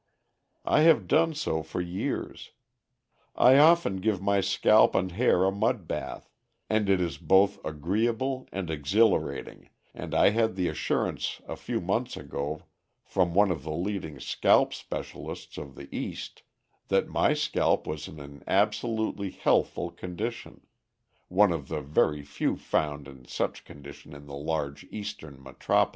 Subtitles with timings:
[0.65, 2.53] I have done so for years.
[3.35, 6.27] I often give my scalp and hair a mud bath,
[6.71, 12.17] and it is both agreeable and exhilarating, and I had the assurance a few months
[12.17, 12.63] ago
[13.03, 16.41] from one of the leading scalp specialists of the East
[16.87, 20.65] that my scalp was in an absolutely healthful condition
[21.27, 25.89] one of the very few found in such condition in the large eastern metropolis.